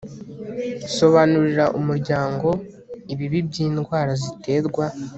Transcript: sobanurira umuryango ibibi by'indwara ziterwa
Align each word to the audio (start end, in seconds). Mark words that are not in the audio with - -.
sobanurira 0.95 1.65
umuryango 1.79 2.47
ibibi 3.13 3.39
by'indwara 3.47 4.11
ziterwa 4.23 4.85